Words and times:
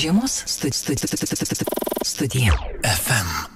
Žiemos 0.00 0.42
studija. 2.04 2.56
FM. 2.84 3.49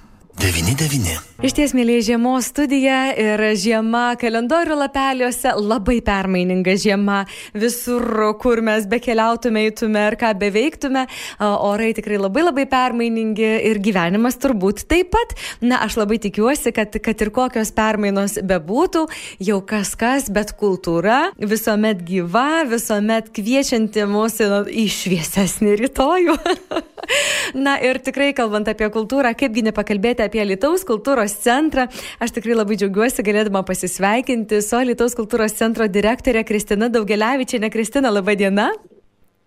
99. 0.45 1.35
Iš 1.45 1.53
ties, 1.57 1.73
mėlyje, 1.77 2.03
žiemos 2.11 2.51
studija 2.51 2.99
ir 3.17 3.41
žiema 3.57 4.15
kalendorių 4.21 4.77
lapeliuose 4.77 5.55
labai 5.57 5.99
permaininga 6.05 6.75
žiema. 6.81 7.23
Visur, 7.57 8.05
kur 8.41 8.61
mes 8.65 8.85
bekeliautume, 8.89 9.63
eitume 9.67 10.03
ar 10.11 10.17
ką 10.21 10.35
beveiktume, 10.41 11.07
orai 11.41 11.91
tikrai 11.97 12.21
labai 12.21 12.45
labai 12.45 12.67
permainingi 12.69 13.51
ir 13.71 13.81
gyvenimas 13.85 14.37
turbūt 14.41 14.85
taip 14.89 15.15
pat. 15.17 15.33
Na, 15.65 15.81
aš 15.85 15.97
labai 16.03 16.21
tikiuosi, 16.21 16.75
kad, 16.77 16.97
kad 17.01 17.25
ir 17.25 17.33
kokios 17.33 17.73
permainos 17.77 18.37
bebūtų, 18.45 19.07
jau 19.49 19.59
kas 19.65 19.95
kas, 20.01 20.29
bet 20.33 20.55
kultūra 20.61 21.31
visuomet 21.41 22.05
gyva, 22.05 22.67
visuomet 22.69 23.33
kviečianti 23.33 24.05
mūsų 24.13 24.67
į 24.69 24.87
šviesesnį 25.01 25.77
rytojų. 25.87 26.37
Na 27.67 27.77
ir 27.85 28.01
tikrai 28.01 28.33
kalbant 28.37 28.69
apie 28.71 28.89
kultūrą, 28.93 29.35
kaipgi 29.37 29.67
nepakalbėti 29.67 30.25
apie 30.25 30.34
Lietuvos 30.43 30.83
kultūros 30.89 31.37
centrą. 31.45 31.87
Aš 32.19 32.35
tikrai 32.35 32.57
labai 32.59 32.75
džiaugiuosi 32.81 33.23
galėdama 33.23 33.63
pasisveikinti 33.69 34.59
su 34.65 34.83
Lietuvos 34.83 35.15
kultūros 35.15 35.55
centro 35.55 35.87
direktorė 35.87 36.43
Kristina 36.49 36.91
Daugeliavičiane. 36.91 37.71
Kristina, 37.71 38.11
laba 38.11 38.35
diena. 38.35 38.73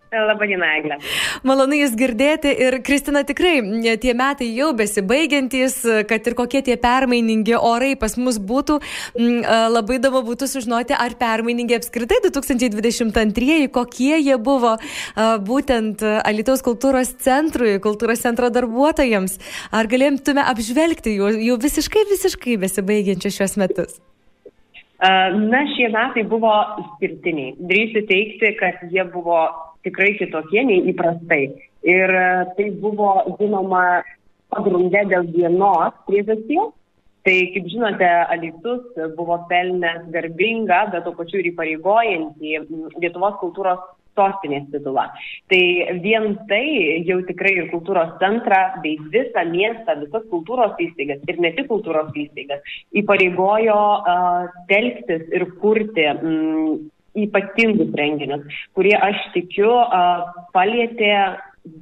Labadiena, 0.08 0.70
Eglė. 0.80 0.98
Malonu 1.44 1.76
Jūs 1.82 1.92
girdėti 2.00 2.54
ir 2.64 2.78
Kristina 2.86 3.26
tikrai 3.28 3.60
tie 4.00 4.14
metai 4.16 4.48
jau 4.56 4.70
besibaigiantys, 4.78 5.82
kad 6.08 6.30
ir 6.30 6.36
kokie 6.38 6.62
tie 6.64 6.78
permainingi 6.80 7.58
orai 7.60 7.92
pas 8.00 8.16
mus 8.16 8.40
būtų, 8.40 8.80
labai 9.76 10.00
įdomu 10.00 10.24
būtų 10.30 10.48
sužinoti, 10.48 10.96
ar 10.96 11.18
permainingi 11.20 11.76
apskritai 11.82 12.22
2022, 12.24 13.68
kokie 13.76 14.16
jie 14.22 14.40
buvo 14.40 14.78
būtent 15.44 16.06
Alitaus 16.24 16.64
kultūros 16.64 17.12
centrui, 17.20 17.76
kultūros 17.84 18.24
centro 18.24 18.48
darbuotojams. 18.48 19.42
Ar 19.76 19.92
galėtume 19.92 20.48
apžvelgti 20.48 21.18
jų, 21.20 21.36
jų 21.52 21.60
visiškai, 21.68 22.08
visiškai 22.16 22.56
besibaigiančius 22.64 23.42
šios 23.42 23.60
metus? 23.60 24.00
Na, 24.98 25.60
šie 25.76 25.92
metai 25.94 26.24
buvo 26.26 26.56
skirtiniai. 26.96 27.58
Drįsiu 27.60 28.08
teikti, 28.10 28.56
kad 28.58 28.80
jie 28.90 29.04
buvo 29.12 29.44
tikrai 29.88 30.14
kitokie 30.20 30.64
nei 30.68 30.84
įprastai. 30.94 31.44
Ir 31.88 32.14
e, 32.22 32.30
tai 32.58 32.70
buvo, 32.84 33.14
žinoma, 33.40 34.04
pagrindė 34.54 35.08
dėl 35.12 35.30
vienos 35.34 35.96
priežasties. 36.10 36.74
Tai, 37.28 37.36
kaip 37.52 37.66
žinote, 37.68 38.08
Alitus 38.32 39.00
buvo 39.18 39.36
pelnęs 39.50 40.06
garbingą, 40.14 40.86
bet 40.94 41.04
to 41.04 41.12
pačiu 41.18 41.42
ir 41.42 41.50
įpareigojantį 41.50 42.54
Lietuvos 43.04 43.36
kultūros 43.42 43.82
sostinės 44.18 44.68
titulą. 44.74 45.06
Tai 45.52 45.62
vien 46.04 46.36
tai 46.50 46.64
jau 47.08 47.20
tikrai 47.28 47.54
ir 47.62 47.70
kultūros 47.74 48.16
centrą 48.22 48.62
bei 48.84 48.98
visą 49.14 49.44
miestą, 49.52 49.98
visas 50.04 50.26
kultūros 50.32 50.80
įstaigas 50.88 51.24
ir 51.30 51.42
ne 51.44 51.54
tik 51.58 51.70
kultūros 51.72 52.16
įstaigas 52.18 52.78
įpareigojo 53.02 53.80
uh, 53.98 54.48
telktis 54.72 55.28
ir 55.36 55.48
kurti 55.62 56.08
mm, 56.10 56.78
ypatingus 57.26 57.92
renginius, 57.98 58.46
kurie, 58.78 58.96
aš 59.10 59.20
tikiu, 59.36 59.72
palėtė 60.56 61.14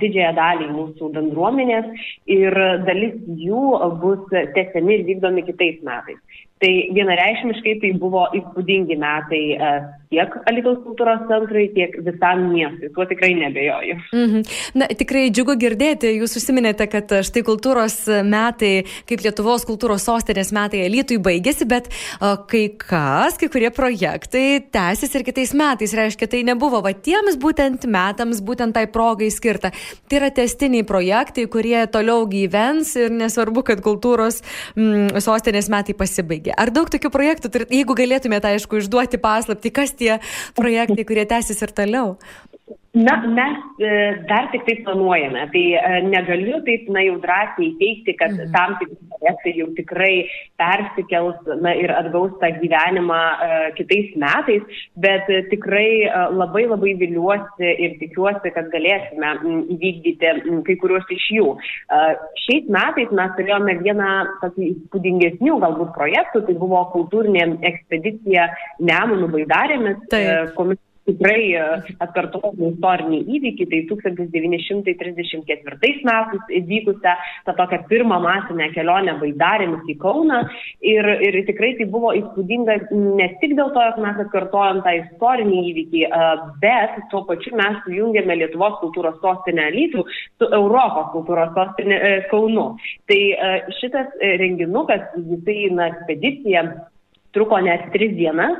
didžiąją 0.02 0.32
dalį 0.38 0.68
mūsų 0.74 1.12
bendruomenės 1.14 2.08
ir 2.32 2.56
dalis 2.88 3.16
jų 3.42 3.64
bus 4.02 4.24
tęsiami 4.32 5.00
ir 5.00 5.06
vykdomi 5.12 5.46
kitais 5.50 5.82
metais. 5.86 6.22
Tai 6.66 6.74
vienareišmiškai 6.98 7.74
tai 7.82 7.92
buvo 8.02 8.24
įspūdingi 8.34 8.96
metai 8.98 9.42
e, 9.54 9.72
tiek 10.10 10.32
Alitaus 10.50 10.80
kultūros 10.82 11.26
centrui, 11.30 11.68
tiek 11.76 11.94
visam 12.02 12.48
miestui. 12.50 12.90
Tuo 12.96 13.06
tikrai 13.06 13.36
nebejoju. 13.38 13.98
Mm 14.16 14.26
-hmm. 14.32 14.54
Na, 14.82 14.88
tikrai 14.88 15.28
džiugu 15.30 15.54
girdėti, 15.62 16.16
jūs 16.18 16.34
užsiminėte, 16.40 16.88
kad 16.90 17.12
štai 17.28 17.44
kultūros 17.46 17.98
metai, 18.24 18.86
kaip 19.10 19.22
Lietuvos 19.26 19.66
kultūros 19.70 20.08
sostinės 20.10 20.50
metai 20.58 20.86
Alitui 20.86 21.18
baigėsi, 21.28 21.68
bet 21.68 21.90
o, 22.22 22.38
kai 22.48 22.64
kas, 22.78 23.38
kai 23.38 23.50
kurie 23.50 23.70
projektai 23.70 24.62
tęsis 24.72 25.16
ir 25.16 25.24
kitais 25.24 25.54
metais. 25.54 25.94
Reiškia, 25.94 26.28
tai 26.28 26.44
nebuvo 26.44 26.82
va 26.82 26.94
tiems 26.94 27.38
būtent 27.38 27.86
metams, 27.86 28.42
būtent 28.42 28.74
tai 28.74 28.88
progai 28.88 29.30
skirta. 29.30 29.72
Tai 30.10 30.18
yra 30.18 30.32
testiniai 30.32 30.84
projektai, 30.84 31.46
kurie 31.46 31.86
toliau 31.88 32.26
gyvens 32.26 32.96
ir 32.96 33.12
nesvarbu, 33.12 33.64
kad 33.64 33.86
kultūros 33.86 34.42
mm, 34.76 35.20
sostinės 35.20 35.70
metai 35.70 35.94
pasibaigė 35.94 36.46
baigė. 36.46 36.55
Ar 36.58 36.72
daug 36.74 36.90
tokių 36.92 37.12
projektų 37.14 37.52
turit, 37.54 37.74
jeigu 37.74 37.96
galėtumėte, 37.98 38.56
aišku, 38.56 38.80
išduoti 38.82 39.20
paslapti, 39.22 39.74
kas 39.76 39.96
tie 39.98 40.18
projektai, 40.58 41.06
kurie 41.08 41.28
tęsis 41.30 41.62
ir 41.66 41.76
toliau? 41.76 42.16
Na, 42.96 43.18
mes 43.28 43.58
e, 43.78 44.24
dar 44.26 44.50
tik 44.50 44.64
tai 44.64 44.76
planuojame. 44.84 45.50
Tai 45.52 45.66
e, 45.76 46.02
negaliu 46.08 46.62
taip, 46.64 46.88
na, 46.90 47.02
jau 47.04 47.18
drąsiai 47.20 47.74
teikti, 47.82 48.16
kad 48.18 48.32
mhm. 48.32 48.54
tam 48.56 48.78
tikri 48.80 48.96
projektai 49.12 49.54
jau 49.60 49.68
tikrai 49.76 50.14
persikels, 50.58 51.42
na, 51.62 51.74
ir 51.76 51.92
atgaus 51.92 52.32
tą 52.40 52.50
gyvenimą 52.62 53.20
e, 53.20 53.60
kitais 53.78 54.16
metais, 54.24 54.80
bet 54.96 55.28
tikrai 55.52 56.08
labai 56.40 56.64
labai 56.72 56.96
viliuosi 57.04 57.74
ir 57.86 58.00
tikiuosi, 58.00 58.54
kad 58.56 58.72
galėsime 58.74 59.36
įvykdyti 59.76 60.34
kai 60.66 60.78
kuriuos 60.82 61.12
iš 61.18 61.28
jų. 61.36 61.52
Šiais 62.46 62.72
metais 62.72 63.12
mes 63.20 63.36
turėjome 63.38 63.78
vieną 63.84 64.10
tokį 64.40 64.72
įspūdingesnių 64.72 65.60
galbūt 65.68 65.94
projektų, 66.00 66.46
tai 66.48 66.58
buvo 66.64 66.82
kultūrinė 66.96 67.52
ekspedicija 67.74 68.50
Nemunų 68.88 69.34
baidarėmis, 69.36 70.04
kuomet 70.56 70.80
tikrai 71.06 71.54
e, 71.54 71.64
atkartojami 72.04 72.72
istoriniai 72.74 73.26
įvykiai, 73.38 73.68
tai 73.70 73.82
1934 73.90 75.92
metais 76.06 76.54
įvykusią 76.60 77.14
tą 77.46 77.56
tokią 77.60 77.80
pirmą 77.90 78.18
masinę 78.24 78.72
kelionę 78.74 79.14
baidarėmis 79.22 79.86
į 79.92 79.98
Kauną 80.02 80.42
ir, 80.86 81.10
ir 81.28 81.38
tikrai 81.50 81.76
tai 81.80 81.88
buvo 81.94 82.14
įspūdinga 82.18 82.78
ne 82.96 83.28
tik 83.42 83.56
dėl 83.60 83.70
to, 83.76 83.86
jog 83.90 84.02
mes 84.06 84.24
atkartojom 84.26 84.82
tą 84.86 84.96
istorinį 85.02 85.62
įvykį, 85.72 86.02
e, 86.10 86.32
bet 86.64 86.98
tuo 87.14 87.24
pačiu 87.30 87.56
mes 87.60 87.80
sujungėme 87.86 88.40
Lietuvos 88.42 88.80
kultūros 88.82 89.22
sostinę 89.22 89.70
Lytų 89.78 90.08
su 90.10 90.50
Europos 90.50 91.12
kultūros 91.14 91.54
sostinė 91.58 92.02
e, 92.02 92.14
Kaunu. 92.32 92.68
Tai 93.10 93.22
šitas 93.78 94.14
renginukas, 94.42 95.06
jisai, 95.16 95.70
na, 95.76 95.92
ekspedicija 95.94 96.66
truko 97.36 97.60
net 97.64 97.90
tris 97.94 98.16
dienas. 98.18 98.58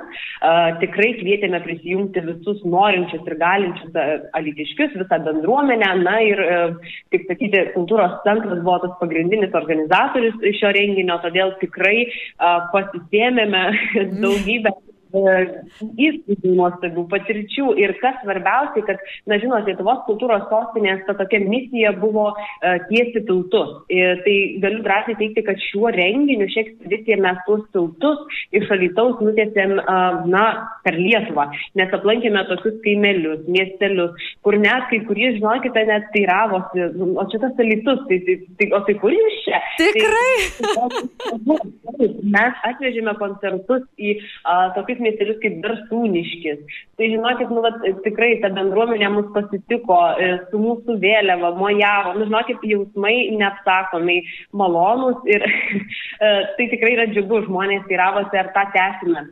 Tikrai 0.82 1.12
kvietėme 1.20 1.62
prisijungti 1.66 2.24
visus 2.28 2.62
norinčius 2.68 3.26
ir 3.26 3.38
galinčius 3.42 4.00
alitiškius, 4.38 4.98
visą 5.02 5.22
bendruomenę. 5.26 5.92
Na 6.04 6.16
ir, 6.26 6.42
kaip 7.14 7.28
sakyti, 7.32 7.64
kultūros 7.76 8.20
centras 8.28 8.62
buvo 8.62 8.78
tas 8.86 8.96
pagrindinis 9.02 9.56
organizatorius 9.58 10.38
šio 10.60 10.74
renginio, 10.76 11.18
todėl 11.24 11.56
tikrai 11.64 12.08
pasisėmėme 12.76 13.64
daugybę 14.24 14.76
įspūdžių 15.16 16.56
nuostabių 16.60 17.06
patirčių 17.12 17.76
ir 17.82 17.96
kas 18.02 18.20
svarbiausia, 18.24 18.86
kad, 18.88 19.02
na 19.30 19.40
žinot, 19.42 19.68
Lietuvos 19.70 20.04
kultūros 20.10 20.46
sostinės 20.52 21.06
ta 21.08 21.16
tokia 21.18 21.42
misija 21.46 21.94
buvo 22.00 22.30
uh, 22.34 22.76
tiesi 22.90 23.24
tiltus. 23.28 23.72
Ir 23.94 24.22
tai 24.26 24.36
galiu 24.64 24.84
drąsiai 24.86 25.18
teikti, 25.20 25.44
kad 25.48 25.62
šiuo 25.70 25.92
renginiu, 25.96 26.48
šią 26.52 26.66
ekspediciją 26.66 27.20
mes 27.24 27.42
tuos 27.48 27.64
tiltus 27.76 28.40
iš 28.56 28.70
Alitaus 28.76 29.22
nutėsėm, 29.24 29.76
na, 30.32 30.44
per 30.86 30.98
Lietuvą, 31.00 31.48
nes 31.80 31.94
aplankėme 31.96 32.44
tokius 32.50 32.78
kaimelius, 32.86 33.46
miestelius, 33.52 34.28
kur 34.46 34.58
net 34.62 34.88
kai 34.92 35.02
kurie, 35.08 35.32
žinokite, 35.38 35.86
net 35.90 36.08
teiravosi, 36.16 36.90
o 37.16 37.26
čia 37.32 37.42
tas 37.44 37.62
Alitus, 37.62 38.04
tai, 38.10 38.20
tai, 38.28 38.38
tai, 38.60 38.70
o 38.76 38.82
tai 38.88 38.98
kur 39.02 39.16
jūs 39.16 39.40
čia? 39.46 39.62
Tikrai. 39.82 40.34
Tai, 40.62 40.90
mes 42.36 42.66
atvežėme 42.72 43.16
koncertus 43.22 43.86
į 43.98 44.18
uh, 44.18 44.70
tokius 44.78 45.02
miestelius 45.06 45.40
kaip 45.44 45.62
Darsūniškis. 45.64 46.82
Tai 47.00 47.10
žinokit, 47.14 47.54
nu, 47.54 47.64
vat, 47.66 47.80
tikrai 48.06 48.34
ta 48.44 48.52
bendruomenė 48.56 49.12
mus 49.14 49.32
pasitiko 49.36 50.00
e, 50.18 50.32
su 50.50 50.62
mūsų 50.62 50.98
vėliava, 51.04 51.54
mojavo, 51.60 52.18
nu, 52.20 52.28
žinokit, 52.30 52.66
jausmai 52.74 53.16
neapsakomai 53.40 54.20
malonus 54.58 55.24
ir 55.30 55.46
e, 55.50 56.36
tai 56.58 56.70
tikrai 56.74 56.96
yra 56.98 57.10
džiugu, 57.14 57.46
žmonės 57.50 57.88
teiravosi, 57.90 58.42
ar 58.42 58.54
tą 58.58 58.70
tęsime. 58.76 59.28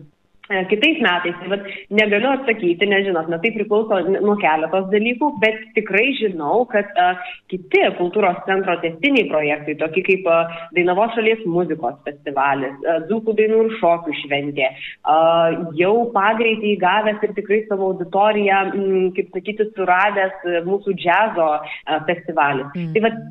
Kitais 0.69 0.99
metais. 1.01 1.35
Tai 1.39 1.49
vat, 1.53 1.67
negaliu 1.93 2.29
atsakyti, 2.33 2.87
nežinot, 2.89 3.29
na 3.31 3.39
tai 3.41 3.53
priklauso 3.55 3.99
nuo 4.11 4.35
keletos 4.41 4.89
dalykų, 4.91 5.29
bet 5.41 5.59
tikrai 5.77 6.09
žinau, 6.19 6.63
kad 6.71 6.89
uh, 6.99 7.21
kiti 7.51 7.83
kultūros 7.97 8.41
centro 8.47 8.75
testiniai 8.83 9.29
projektai, 9.31 9.77
tokie 9.81 10.03
kaip 10.07 10.27
uh, 10.29 10.51
Dainavos 10.75 11.13
šalies 11.17 11.43
muzikos 11.49 11.99
festivalis, 12.07 12.75
uh, 12.83 12.99
Dzūkų 13.09 13.35
dainų 13.39 13.61
ir 13.65 13.77
šokių 13.79 14.17
šventė, 14.21 14.69
uh, 14.73 15.63
jau 15.79 15.93
pagreitį 16.15 16.75
įgavęs 16.75 17.23
ir 17.25 17.35
tikrai 17.39 17.63
savo 17.69 17.93
auditoriją, 17.93 18.61
m, 18.73 19.07
kaip 19.17 19.31
sakyti, 19.35 19.69
suradęs 19.77 20.45
mūsų 20.67 20.97
džiazo 20.99 21.49
uh, 21.55 21.97
festivalis. 22.09 22.69
Mm. 22.75 22.91
Tai 22.95 23.05
vad, 23.07 23.23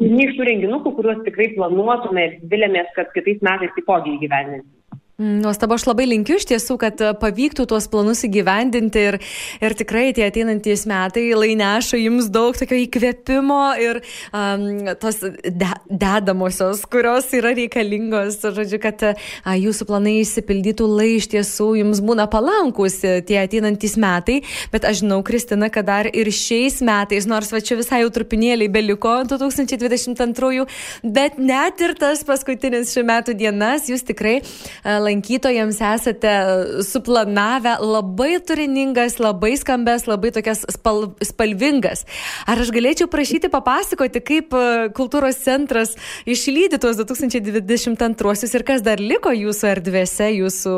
vieni 0.00 0.26
iš 0.28 0.34
tų 0.38 0.48
renginukų, 0.50 0.96
kuriuos 0.98 1.22
tikrai 1.28 1.52
planuotume 1.56 2.26
ir 2.26 2.36
vilėmės, 2.50 2.90
kad 2.96 3.14
kitais 3.14 3.40
metais 3.44 3.74
taipogi 3.76 4.16
įgyvendinti. 4.16 4.77
Mm, 5.18 5.40
nuostabu, 5.42 5.74
aš 5.74 5.82
labai 5.88 6.04
linkiu 6.06 6.36
iš 6.38 6.44
tiesų, 6.46 6.76
kad 6.78 7.00
e, 7.02 7.08
pavyktų 7.18 7.64
tuos 7.66 7.88
planus 7.90 8.20
įgyvendinti 8.22 9.00
ir, 9.02 9.16
ir 9.58 9.74
tikrai 9.74 10.12
tie 10.14 10.28
ateinantys 10.28 10.84
metai 10.86 11.24
lai 11.34 11.56
neša 11.58 11.98
jums 11.98 12.28
daug 12.30 12.54
tokio 12.54 12.78
įkvėpimo 12.78 13.56
ir 13.82 13.98
um, 14.30 14.92
tos 15.02 15.18
de, 15.18 15.70
dedamosios, 15.90 16.84
kurios 16.86 17.32
yra 17.34 17.50
reikalingos, 17.58 18.36
žodžiu, 18.60 18.78
kad 18.84 19.02
uh, 19.08 19.24
jūsų 19.58 19.88
planai 19.88 20.12
įsipildytų, 20.20 20.86
lai 21.00 21.08
iš 21.16 21.26
tiesų 21.34 21.66
jums 21.80 21.98
būna 21.98 22.28
palankus 22.30 23.00
e, 23.02 23.16
tie 23.26 23.40
ateinantys 23.42 23.98
metai, 23.98 24.38
bet 24.70 24.86
aš 24.86 25.02
žinau, 25.02 25.18
Kristina, 25.26 25.66
kad 25.66 25.90
dar 25.90 26.06
ir 26.12 26.30
šiais 26.30 26.78
metais, 26.86 27.26
nors 27.26 27.50
va 27.50 27.58
čia 27.58 27.80
visai 27.82 28.04
jau 28.04 28.14
trupinėliai 28.20 28.70
beliko 28.70 29.16
2022, 29.34 30.62
bet 31.02 31.42
net 31.42 31.82
ir 31.82 31.98
tas 31.98 32.22
paskutinis 32.22 32.94
šių 32.94 33.06
metų 33.10 33.38
dienas 33.42 33.90
jūs 33.90 34.06
tikrai 34.14 34.38
uh, 34.46 35.07
lankytojams 35.08 35.80
esate 35.90 36.30
e, 36.30 36.82
suplanavę 36.86 37.74
labai 37.82 38.38
turiningas, 38.44 39.18
labai 39.22 39.54
skambes, 39.58 40.06
labai 40.10 40.32
tokias 40.36 40.64
spal, 40.72 41.08
spalvingas. 41.24 42.04
Ar 42.48 42.62
aš 42.62 42.72
galėčiau 42.74 43.10
prašyti 43.10 43.50
papasakoti, 43.52 44.22
kaip 44.24 44.54
e, 44.54 44.64
kultūros 44.96 45.40
centras 45.42 45.96
išlydi 46.28 46.80
tuos 46.82 47.00
2022 47.00 48.54
ir 48.54 48.66
kas 48.68 48.84
dar 48.86 49.02
liko 49.02 49.32
jūsų 49.34 49.72
erdvėse, 49.74 50.30
jūsų, 50.38 50.74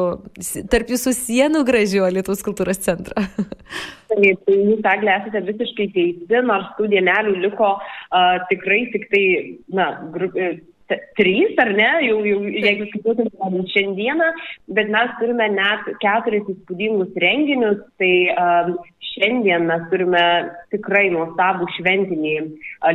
tarp 0.73 0.95
jūsų 0.95 1.17
sienų 1.19 1.65
gražių 1.69 2.09
Lietuvos 2.11 2.45
kultūros 2.47 2.81
centro? 2.83 3.21
Taip, 4.11 4.41
tai 4.47 4.57
jūs, 4.57 4.81
Eglė, 4.91 5.13
esate 5.21 5.43
visiškai 5.47 5.87
teisi, 5.95 6.41
nors 6.43 6.67
tų 6.79 6.89
dienelių 6.91 7.37
liko 7.45 7.77
uh, 7.77 8.41
tikrai 8.51 8.81
tik 8.95 9.07
tai, 9.13 9.23
na, 9.77 9.93
grup, 10.15 10.35
trys, 11.19 11.57
ar 11.63 11.73
ne, 11.77 11.91
jau, 12.07 12.21
jau 12.27 12.39
jeigu 12.51 12.89
skaitytume 12.91 13.67
šiandieną, 13.73 14.31
bet 14.77 14.91
mes 14.93 15.13
turime 15.21 15.51
net 15.55 15.91
keturis 16.03 16.49
įspūdingus 16.55 17.21
renginius, 17.25 17.83
tai 18.01 18.15
um, 18.35 18.75
šiandien 19.13 19.67
mes 19.69 19.85
turime 19.93 20.25
tikrai 20.75 21.09
nuostabų 21.15 21.69
šventinį 21.77 22.35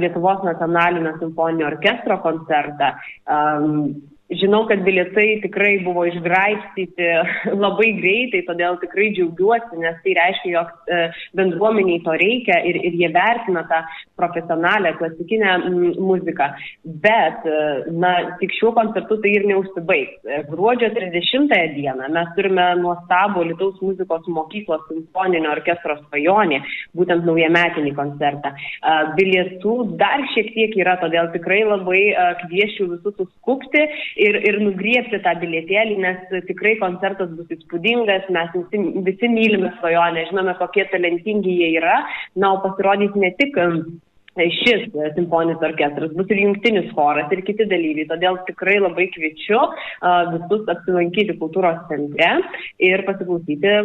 Lietuvos 0.01 0.43
nacionalinio 0.47 1.15
simfoninio 1.19 1.69
orkestro 1.73 2.19
koncertą. 2.23 2.93
Um, 3.27 3.95
Žinau, 4.25 4.63
kad 4.65 4.79
bilietai 4.81 5.37
tikrai 5.43 5.83
buvo 5.85 6.01
išgraipstyti 6.09 7.09
labai 7.63 7.91
greitai, 7.99 8.39
todėl 8.47 8.79
tikrai 8.81 9.11
džiaugiuosi, 9.13 9.77
nes 9.77 9.99
tai 10.01 10.15
reiškia, 10.17 10.49
jog 10.55 10.71
e, 10.89 11.01
bendruomeniai 11.37 12.01
to 12.01 12.15
reikia 12.17 12.57
ir, 12.65 12.79
ir 12.89 12.97
jie 12.97 13.09
vertina 13.13 13.61
tą 13.69 13.83
profesionalią 14.17 14.95
klasikinę 14.97 15.51
muziką. 16.01 16.47
Bet, 17.03 17.45
e, 17.45 17.59
na, 17.93 18.15
tik 18.39 18.55
šiuo 18.57 18.71
koncertu 18.73 19.19
tai 19.21 19.35
ir 19.37 19.45
neužsibaigs. 19.51 20.17
E, 20.25 20.41
gruodžio 20.49 20.89
30 20.97 21.53
dieną 21.77 22.09
mes 22.17 22.33
turime 22.33 22.65
nuostabų 22.81 23.45
Lietuvos 23.51 23.77
muzikos 23.85 24.25
mokyklos 24.25 24.89
simfoninio 24.89 25.53
orkestro 25.53 25.99
svajonį, 25.99 26.63
būtent 26.97 27.29
naujametinį 27.29 27.93
koncertą. 27.93 28.55
Bilietų 29.13 29.77
dar 30.01 30.25
šiek 30.33 30.49
tiek 30.57 30.75
yra, 30.81 30.97
todėl 30.97 31.29
tikrai 31.35 31.61
labai 31.67 32.01
kviečiu 32.41 32.89
visus 32.95 33.13
suskupti 33.21 33.85
ir, 34.15 34.39
ir 34.47 34.59
nugriepti 34.63 35.19
tą 35.23 35.35
bilietėlį, 35.41 35.99
nes 36.03 36.47
tikrai 36.49 36.75
koncertas 36.81 37.31
bus 37.35 37.51
įspūdingas, 37.55 38.29
mes 38.35 38.55
visi, 38.55 38.81
visi 39.07 39.31
mylime 39.31 39.73
svajonę, 39.79 40.27
žinome, 40.31 40.55
kokie 40.61 40.87
talentingi 40.91 41.59
jie 41.61 41.75
yra, 41.79 42.01
na, 42.35 42.55
o 42.55 42.63
pasirodys 42.65 43.15
ne 43.19 43.31
tik 43.39 43.59
šis 44.35 44.89
simfoninis 45.15 45.61
orkestras, 45.63 46.11
bus 46.15 46.31
ir 46.33 46.41
jungtinis 46.43 46.89
choras 46.95 47.31
ir 47.31 47.43
kiti 47.47 47.67
dalyviai. 47.71 48.09
Todėl 48.09 48.41
tikrai 48.49 48.81
labai 48.81 49.07
kviečiu 49.13 49.61
visus 50.33 50.67
apsilankyti 50.73 51.37
kultūros 51.39 51.79
centre 51.87 52.33
ir 52.83 53.05
pasiklausyti 53.07 53.77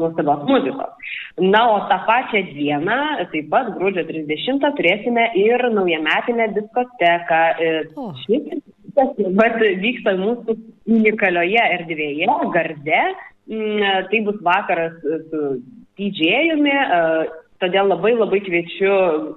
nuostabios 0.00 0.46
muzikos. 0.48 1.12
Na, 1.42 1.66
o 1.74 1.78
tą 1.90 2.00
pačią 2.08 2.44
dieną, 2.54 2.98
taip 3.32 3.52
pat 3.52 3.72
gruodžio 3.76 4.06
30, 4.08 4.68
turėsime 4.78 5.30
ir 5.36 5.68
naujametinę 5.74 6.48
diskoteką. 6.56 7.42
Šis 8.24 8.62
bet 8.96 9.60
vyksta 9.82 10.16
mūsų 10.18 10.56
unikalioje 10.90 11.66
erdvėje, 11.78 12.30
garde. 12.54 13.02
Mm, 13.50 14.08
tai 14.10 14.20
bus 14.26 14.36
vakaras 14.46 14.98
su 15.02 15.44
didžėjumi, 15.98 16.74
todėl 17.60 17.90
labai 17.90 18.12
labai 18.16 18.40
kviečiu 18.44 18.92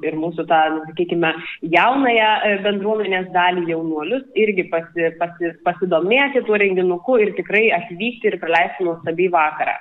ir 0.06 0.16
mūsų 0.20 0.46
tą, 0.50 0.60
sakykime, 0.88 1.34
jaunąją 1.74 2.30
e, 2.48 2.54
bendruomenės 2.66 3.30
dalį 3.36 3.66
jaunuolius 3.74 4.24
irgi 4.40 4.68
pasi, 4.72 5.10
pasi, 5.20 5.52
pasidomėti 5.68 6.46
tuo 6.48 6.60
renginuku 6.62 7.20
ir 7.24 7.34
tikrai 7.40 7.66
atvykti 7.80 8.32
ir 8.32 8.40
praleisti 8.44 8.88
nuostabį 8.88 9.30
vakarą. 9.34 9.76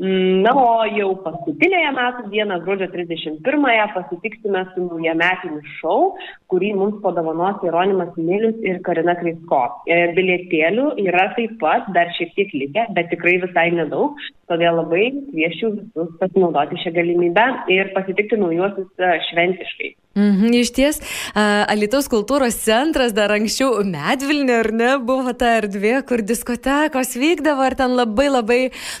Na, 0.00 0.50
o 0.56 0.86
jau 0.88 1.10
paskutinėje 1.20 1.90
metų 1.92 2.30
dieną, 2.32 2.56
gruodžio 2.64 2.88
31-ąją, 2.94 3.84
pasitiksime 3.92 4.62
su 4.72 4.86
naujametiniu 4.86 5.60
šou, 5.76 6.14
kurį 6.50 6.70
mums 6.78 6.96
padovanos 7.04 7.60
Jeronimas 7.62 8.16
Milius 8.16 8.56
ir 8.64 8.80
Karina 8.86 9.14
Krisko. 9.20 9.60
E, 9.86 10.00
bilietėlių 10.16 10.88
yra 11.04 11.28
taip 11.36 11.58
pat 11.60 11.92
dar 11.92 12.08
šiek 12.16 12.32
tiek 12.38 12.54
likę, 12.56 12.88
bet 12.96 13.12
tikrai 13.12 13.36
visai 13.44 13.68
nedaug, 13.76 14.16
todėl 14.48 14.80
labai 14.80 15.10
kviečiu 15.28 15.74
visus 15.76 16.16
pasinaudoti 16.24 16.80
šią 16.82 16.96
galimybę 16.96 17.46
ir 17.76 17.92
pasitikti 17.92 18.40
naujuosius 18.40 18.88
e, 18.96 19.12
šventiškai. 19.28 19.92
Mhm, 20.12 20.52
iš 20.60 20.70
ties, 20.76 20.98
Alitaus 21.32 22.04
kultūros 22.12 22.58
centras 22.60 23.14
dar 23.16 23.32
anksčiau 23.32 23.78
Medvilnė, 23.88 24.58
ar 24.60 24.68
ne, 24.76 24.90
buvo 25.00 25.32
ta 25.32 25.54
erdvė, 25.62 25.94
kur 26.04 26.20
diskotekos 26.20 27.14
vykdavo 27.16 27.64
ir 27.64 27.76
ten 27.78 27.94
labai 27.96 28.26
labai 28.28 28.58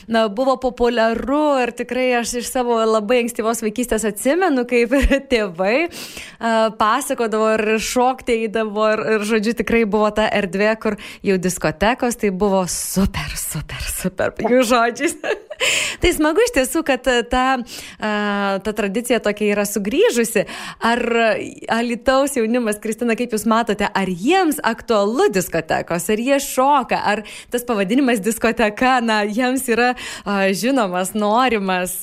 na, 0.08 0.24
buvo 0.32 0.56
populiaru 0.62 1.42
ir 1.66 1.74
tikrai 1.76 2.06
aš 2.22 2.38
iš 2.40 2.48
savo 2.48 2.80
labai 2.88 3.20
ankstyvos 3.26 3.60
vaikystės 3.60 4.08
atsimenu, 4.08 4.64
kaip 4.68 4.96
tėvai 5.32 5.76
a, 5.84 6.72
pasakodavo 6.80 7.52
ir 7.58 7.66
šokti 7.76 8.38
eidavo 8.46 8.88
ir, 8.94 9.04
ir, 9.18 9.28
žodžiu, 9.34 9.56
tikrai 9.60 9.84
buvo 9.84 10.08
ta 10.16 10.30
erdvė, 10.32 10.72
kur 10.80 10.96
jau 11.20 11.36
diskotekos 11.36 12.16
tai 12.24 12.32
buvo 12.32 12.64
super, 12.72 13.36
super, 13.36 13.84
super, 14.00 14.32
jų 14.48 14.64
žodžiais. 14.72 15.20
tai 16.02 16.14
smagu 16.16 16.42
iš 16.44 16.56
tiesų, 16.58 16.84
kad 16.86 17.06
ta, 17.30 17.46
ta 17.98 18.76
tradicija 18.76 19.22
tokia 19.24 19.52
yra 19.54 19.66
sugrįžusi. 19.68 20.46
Ar 20.82 21.02
ar 21.02 21.38
Alitaus 21.68 22.36
jaunimas, 22.36 22.80
Kristina, 22.82 23.16
kaip 23.18 23.34
Jūs 23.34 23.44
matote, 23.48 23.86
ar 23.86 24.08
jiems 24.08 24.60
aktualu 24.66 25.28
diskotekos, 25.32 26.08
ar 26.12 26.22
jie 26.22 26.38
šoka, 26.42 26.98
ar 27.12 27.24
tas 27.52 27.66
pavadinimas 27.68 28.22
diskoteka, 28.24 28.98
na, 29.04 29.22
jiems 29.28 29.66
yra 29.72 29.92
žinomas, 30.56 31.14
norimas, 31.18 31.98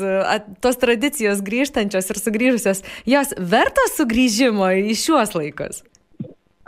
tos 0.63 0.81
tradicijos 0.81 1.43
grįžtančios 1.45 2.09
ir 2.09 2.21
sugrįžusios, 2.23 2.83
jos 3.09 3.35
vertos 3.37 3.97
sugrįžimo 3.99 4.73
į 4.89 4.97
šiuos 4.97 5.35
laikus? 5.37 5.83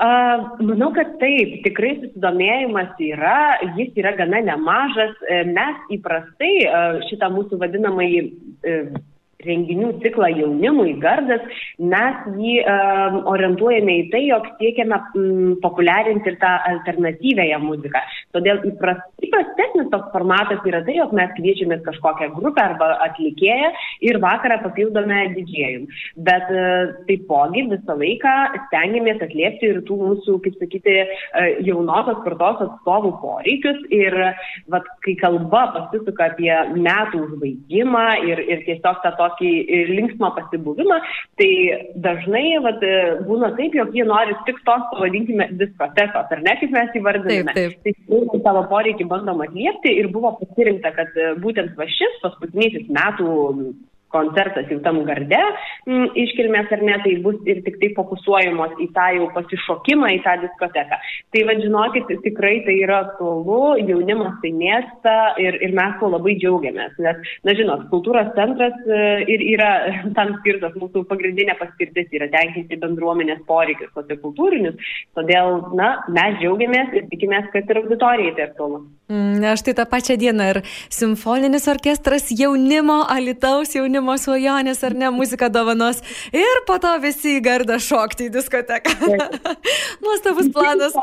Manau, 0.01 0.89
kad 0.95 1.13
taip, 1.21 1.59
tikrai 1.65 1.91
susidomėjimas 1.99 2.97
yra, 3.05 3.37
jis 3.77 3.93
yra 4.01 4.15
gana 4.17 4.39
nemažas. 4.47 5.13
E, 5.29 5.43
mes 5.45 5.93
įprastai 5.93 6.53
uh, 6.65 6.97
šitą 7.09 7.29
mūsų 7.35 7.59
vadinamąjį 7.61 8.21
uh, 8.25 8.87
renginių 9.45 9.91
ciklą 10.01 10.29
jaunimui, 10.35 10.95
gardas, 11.01 11.43
mes 11.79 12.25
jį 12.37 12.55
um, 12.61 13.19
orientuojame 13.31 13.97
į 14.03 14.07
tai, 14.13 14.23
jog 14.27 14.47
siekiame 14.59 14.99
mm, 14.99 15.55
populiarinti 15.63 16.31
ir 16.33 16.37
tą 16.41 16.51
alternatyvęją 16.71 17.61
muziką. 17.63 18.03
Todėl 18.35 18.61
įprastesnis 19.31 19.89
toks 19.93 20.11
formatas 20.11 20.61
yra 20.67 20.83
tai, 20.85 20.97
jog 20.99 21.15
mes 21.15 21.31
kviečiame 21.37 21.79
kažkokią 21.87 22.31
grupę 22.35 22.63
arba 22.63 22.91
atlikėją 23.07 23.71
ir 24.07 24.19
vakarą 24.21 24.59
papildome 24.65 25.23
didžėjim. 25.37 25.87
Bet 26.27 26.51
uh, 26.51 26.93
taipogi 27.07 27.65
visą 27.71 27.97
laiką 27.97 28.35
stengiamės 28.67 29.23
atliepti 29.23 29.71
ir 29.71 29.81
tų 29.87 29.97
mūsų, 30.01 30.37
kaip 30.45 30.59
sakyti, 30.61 30.97
uh, 31.07 31.49
jaunosios 31.65 32.21
kartos 32.25 32.61
atstovų 32.67 33.13
poreikius. 33.21 33.79
Ir 33.91 34.15
vat, 34.71 34.87
kai 35.05 35.15
kalba 35.19 35.63
pasisuka 35.75 36.31
apie 36.31 36.51
metų 36.75 37.23
užbaigimą 37.27 38.05
ir, 38.27 38.41
ir 38.51 38.63
tiesiog 38.67 39.01
tą 39.03 39.13
tokį 39.19 39.51
e, 39.61 39.81
linksmą 39.91 40.31
pasibuvimą, 40.37 40.99
tai 41.39 41.51
dažnai 42.03 42.45
vat, 42.65 42.83
e, 42.83 43.17
būna 43.27 43.51
taip, 43.57 43.75
jog 43.77 43.93
jie 43.95 44.05
nori 44.07 44.35
tik 44.47 44.61
tos, 44.67 44.85
pavadinkime, 44.93 45.49
diskotekos, 45.59 46.31
ar 46.35 46.43
ne, 46.45 46.55
kaip 46.61 46.75
mes 46.75 46.99
įvardiname. 46.99 47.55
Taip, 47.57 47.77
taip. 47.85 48.01
Tai 48.31 48.41
savo 48.45 48.63
poreikį 48.71 49.07
bandom 49.21 49.41
atliepti 49.45 49.93
ir 50.01 50.09
buvo 50.13 50.33
pasirinkta, 50.39 50.91
kad 50.97 51.15
e, 51.15 51.31
būtent 51.41 51.77
va 51.77 51.87
šis 51.89 52.19
paskutinysis 52.23 52.89
metų 52.89 53.29
koncertas 54.13 54.69
jau 54.71 54.79
tam 54.85 55.01
garde 55.07 55.39
m, 55.87 56.07
iškilmės 56.23 56.71
ar 56.75 56.83
ne, 56.85 56.97
tai 57.03 57.15
bus 57.23 57.39
ir 57.49 57.61
tik 57.65 57.79
tai 57.81 57.91
fokusuojamos 57.97 58.77
į 58.83 58.89
tą 58.95 59.07
jau 59.17 59.27
pasišokimą, 59.35 60.11
į 60.17 60.21
tą 60.25 60.35
diskoteką. 60.45 60.99
Tai 61.31 61.43
vad 61.49 61.63
žinokit, 61.63 62.11
tikrai 62.25 62.57
tai 62.65 62.77
yra 62.83 63.01
aktualu, 63.07 63.77
jaunimas 63.87 64.37
tai 64.43 64.53
mėgsta 64.55 65.15
ir, 65.41 65.57
ir 65.63 65.75
mes 65.77 65.97
tuo 65.99 66.11
labai 66.11 66.35
džiaugiamės, 66.41 66.97
nes, 67.03 67.33
na 67.47 67.55
žinot, 67.57 67.87
kultūros 67.93 68.31
centras 68.37 68.77
e, 68.87 69.01
ir 69.31 69.45
yra 69.53 69.71
tam 70.17 70.35
skirtas, 70.39 70.75
mūsų 70.81 71.05
pagrindinė 71.09 71.57
paskirtis 71.59 72.11
yra 72.17 72.29
tenkinti 72.33 72.79
bendruomenės 72.81 73.43
poreikius 73.49 73.93
sociokultūrinius, 73.97 74.93
todėl, 75.17 75.61
na, 75.77 75.93
mes 76.11 76.39
džiaugiamės 76.41 76.97
ir 76.97 77.07
tikimės, 77.13 77.49
kad 77.55 77.69
ir 77.69 77.83
auditorijai 77.83 78.35
tai 78.37 78.49
aktualu. 78.49 78.83
Mm, 79.11 79.43
aš 79.51 79.65
tai 79.67 79.73
tą 79.75 79.85
pačią 79.91 80.15
dieną 80.19 80.45
ir 80.53 80.61
simfoninis 80.93 81.67
orkestras 81.71 82.29
jaunimo, 82.31 83.01
alitaus 83.11 83.75
jaunimo 83.75 84.00
svajonės 84.21 84.83
ar 84.87 84.95
ne, 84.97 85.09
muzika 85.13 85.49
dovanos 85.49 86.01
ir 86.35 86.63
po 86.67 86.77
to 86.81 86.91
visi 87.03 87.37
į 87.37 87.43
gardą 87.45 87.79
šokti 87.81 88.29
į 88.29 88.33
diskoteką. 88.35 88.95
Nuostabus 90.05 90.51
planas. 90.53 90.95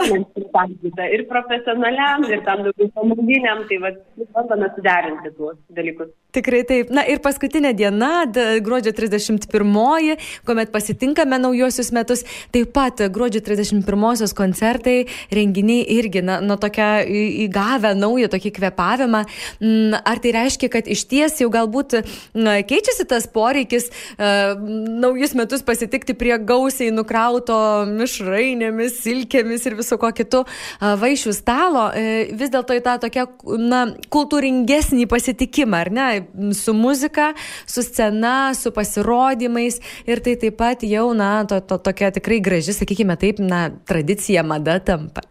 Ir 1.09 1.25
profesionaliam, 1.31 2.26
ir 2.31 2.43
tam 2.47 2.64
daugiau 2.67 2.90
pamaldiniam, 2.97 3.64
tai 3.69 3.81
vad, 3.83 4.00
bandome 4.35 4.71
suderinti 4.76 5.33
tuos 5.37 5.59
dalykus. 5.75 6.11
Tikrai 6.35 6.61
taip. 6.69 6.90
Na 6.93 7.07
ir 7.09 7.23
paskutinė 7.25 7.73
diena, 7.76 8.26
gruodžio 8.64 8.93
31, 8.93 10.19
kuomet 10.45 10.73
pasitinkame 10.75 11.38
naujosius 11.40 11.88
metus, 11.97 12.25
taip 12.52 12.75
pat 12.76 13.00
gruodžio 13.14 13.40
31 13.47 14.35
koncertai, 14.37 14.99
renginiai 15.33 15.87
irgi, 15.97 16.21
na, 16.25 16.38
nu 16.45 16.59
tokia 16.61 17.00
įgavę 17.09 17.95
naują 17.97 18.28
tokį 18.33 18.52
kvepavimą. 18.59 19.25
Mm, 19.62 19.97
ar 20.05 20.21
tai 20.23 20.35
reiškia, 20.37 20.71
kad 20.73 20.90
iš 20.90 21.07
ties 21.09 21.40
jau 21.40 21.49
galbūt 21.55 21.99
na, 22.37 22.59
keičiasi 22.88 23.09
tas 23.09 23.26
poreikis 23.26 23.90
uh, 23.90 24.57
naujus 25.00 25.35
metus 25.35 25.62
pasitikti 25.62 26.14
prie 26.14 26.37
gausiai 26.38 26.90
nukrauto 26.95 27.85
mišrainėmis, 27.88 29.00
silkėmis 29.02 29.66
ir 29.66 29.76
viso 29.78 29.99
ko 29.99 30.11
kitu 30.12 30.45
uh, 30.45 30.95
vaišių 30.99 31.35
stalo, 31.37 31.88
uh, 31.92 32.33
vis 32.33 32.50
dėlto 32.50 32.76
į 32.78 32.83
tą 32.85 32.97
tokią, 33.04 33.26
na, 33.61 33.85
kultūringesnį 34.09 35.09
pasitikimą, 35.11 35.85
ar 35.85 35.92
ne? 35.92 36.09
su 36.54 36.75
muzika, 36.75 37.33
su 37.66 37.85
scena, 37.85 38.54
su 38.54 38.73
pasirodymais 38.73 39.80
ir 40.09 40.23
tai 40.25 40.37
taip 40.40 40.59
pat 40.59 40.85
jau, 40.87 41.11
na, 41.16 41.45
to, 41.49 41.61
to, 41.61 41.78
tokia 41.78 42.12
tikrai 42.14 42.40
graži, 42.40 42.76
sakykime 42.76 43.18
taip, 43.21 43.42
na, 43.42 43.68
tradicija, 43.88 44.45
mada 44.47 44.78
tampa. 44.80 45.26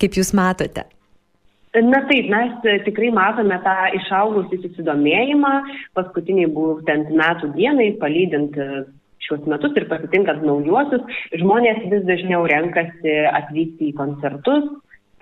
Kaip 0.00 0.18
Jūs 0.18 0.32
matote? 0.34 0.88
Na 1.72 2.02
taip, 2.04 2.26
mes 2.28 2.66
tikrai 2.84 3.08
matome 3.16 3.56
tą 3.64 3.74
išaugusį 3.96 4.58
susidomėjimą, 4.60 5.52
paskutiniai 5.96 6.50
būtent 6.52 7.08
metų 7.16 7.48
dienai, 7.54 7.94
palydint 8.02 8.58
šiuos 9.24 9.46
metus 9.48 9.78
ir 9.80 9.86
pasitinkant 9.88 10.44
naujuosius, 10.44 11.06
žmonės 11.40 11.80
vis 11.88 12.04
dažniau 12.04 12.44
renkasi 12.50 13.14
atvykti 13.30 13.88
į 13.88 13.96
koncertus, 13.96 14.68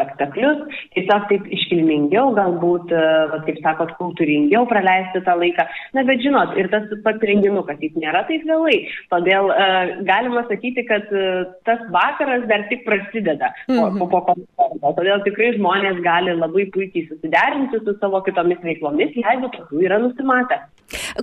spektaklius, 0.00 0.64
tiesiog 0.97 1.26
taip 1.30 1.47
iškilmingiau, 1.52 2.33
galbūt, 2.37 2.92
va, 3.33 3.40
kaip 3.47 3.61
sakot, 3.64 3.92
kultūringiau 4.00 4.66
praleisti 4.71 5.23
tą 5.26 5.37
laiką. 5.40 5.66
Na, 5.97 6.04
bet 6.09 6.23
žinot, 6.25 6.57
ir 6.61 6.71
tas 6.73 6.88
pats 7.04 7.25
renginukas, 7.30 7.80
jis 7.85 7.97
nėra 8.00 8.25
taip 8.28 8.47
vėlai. 8.49 8.78
Todėl 9.12 9.50
uh, 9.52 9.92
galima 10.09 10.45
sakyti, 10.49 10.87
kad 10.88 11.09
uh, 11.12 11.52
tas 11.69 11.83
vakaras 11.92 12.47
dar 12.50 12.66
tik 12.73 12.85
prasideda 12.88 13.52
po, 13.66 13.73
mm 13.73 13.80
-hmm. 13.80 13.99
po, 13.99 14.07
po 14.14 14.21
koncerto. 14.30 14.95
Todėl 14.99 15.25
tikrai 15.28 15.52
žmonės 15.59 16.02
gali 16.04 16.37
labai 16.37 16.66
puikiai 16.75 17.09
susiderinti 17.09 17.85
su 17.85 17.97
savo 18.00 18.23
kitomis 18.26 18.62
veiklomis, 18.64 19.16
jeigu 19.16 19.52
tokių 19.57 19.85
yra 19.87 19.99
nusimatę. 19.99 20.61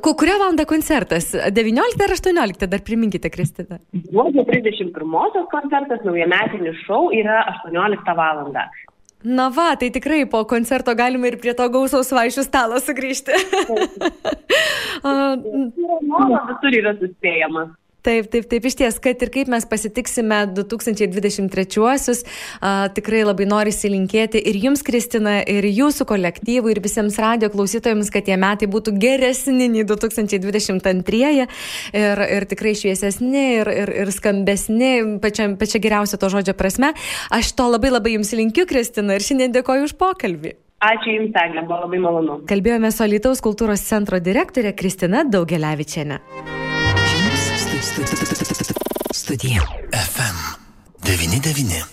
Kurią 0.02 0.36
valandą 0.40 0.66
koncertas? 0.66 1.36
19 1.52 2.04
ar 2.06 2.12
18? 2.16 2.68
Dar 2.68 2.82
priminkite, 2.90 3.30
Kristina. 3.30 3.80
Gruodžio 4.12 4.44
31 4.48 5.48
koncertas, 5.52 6.04
naujametinis 6.08 6.78
šou 6.86 7.10
yra 7.12 7.44
18 7.66 8.16
val. 8.16 8.38
Na 9.24 9.50
va, 9.50 9.76
tai 9.80 9.90
tikrai 9.90 10.28
po 10.30 10.44
koncerto 10.46 10.94
galima 10.96 11.28
ir 11.32 11.40
prie 11.42 11.54
to 11.58 11.66
gausaus 11.74 12.12
vaišių 12.14 12.44
stalo 12.46 12.78
sugrįžti. 12.78 13.34
Visur 16.48 16.78
yra 16.78 16.94
suspėjamas. 17.00 17.70
Taip, 17.70 17.74
taip, 17.74 17.74
taip, 17.74 17.87
iš 18.08 18.78
ties, 18.80 19.00
kad 19.04 19.22
ir 19.24 19.32
kaip 19.34 19.52
mes 19.52 19.66
pasitiksime 19.70 20.40
2023-uosius, 20.58 22.24
tikrai 22.98 23.24
labai 23.28 23.48
noriu 23.50 23.74
įsilinkėti 23.74 24.42
ir 24.52 24.60
jums, 24.64 24.84
Kristina, 24.88 25.40
ir 25.44 25.68
jūsų 25.68 26.08
kolektyvui, 26.10 26.74
ir 26.74 26.82
visiems 26.84 27.20
radio 27.22 27.50
klausytojams, 27.54 28.12
kad 28.14 28.28
tie 28.28 28.38
metai 28.40 28.70
būtų 28.72 28.96
geresni 29.02 29.70
nei 29.72 29.86
2022 29.88 31.34
ir, 31.34 31.48
ir 32.38 32.48
tikrai 32.50 32.76
šviesesni 32.78 33.46
ir, 33.62 33.72
ir, 33.84 33.94
ir 34.06 34.14
skambesni, 34.16 34.94
pačia, 35.24 35.50
pačia 35.60 35.82
geriausia 35.84 36.20
to 36.22 36.32
žodžio 36.34 36.56
prasme. 36.58 36.94
Aš 37.34 37.54
to 37.58 37.68
labai 37.72 37.92
labai 37.94 38.18
jums 38.18 38.34
linkiu, 38.38 38.68
Kristina, 38.70 39.18
ir 39.18 39.26
šiandien 39.26 39.56
dėkoju 39.56 39.92
už 39.92 39.98
pokalbį. 40.00 40.58
Ačiū 40.78 41.16
Jums, 41.16 41.34
Eglė, 41.42 41.64
buvo 41.66 41.80
labai 41.88 42.02
malonu. 42.04 42.36
Kalbėjome 42.50 42.92
su 42.94 43.02
Alitaus 43.08 43.42
kultūros 43.42 43.82
centro 43.82 44.22
direktorė 44.22 44.76
Kristina 44.78 45.26
Daugeliavičiane. 45.26 46.22
Studija 49.14 49.62
FM 49.94 50.38
99. 51.04 51.86